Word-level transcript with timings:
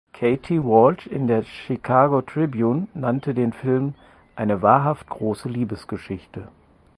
Katie 0.13 0.57
Walsh 0.57 1.05
in 1.05 1.27
der 1.27 1.43
"Chicago 1.43 2.23
Tribune" 2.23 2.87
nannte 2.95 3.35
den 3.35 3.53
Film 3.53 3.93
eine 4.35 4.63
wahrhaft 4.63 5.07
große 5.07 5.47
Liebesgeschichte. 5.47 6.47